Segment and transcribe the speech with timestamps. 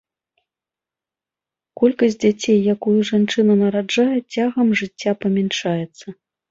[1.81, 6.07] Колькасць дзяцей, якую жанчына нараджае цягам жыцця, памяншаецца.